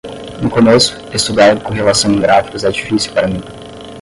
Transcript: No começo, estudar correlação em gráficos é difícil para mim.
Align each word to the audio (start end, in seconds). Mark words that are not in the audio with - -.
No 0.41 0.49
começo, 0.49 0.97
estudar 1.13 1.61
correlação 1.61 2.11
em 2.11 2.19
gráficos 2.21 2.63
é 2.63 2.71
difícil 2.71 3.13
para 3.13 3.27
mim. 3.27 3.39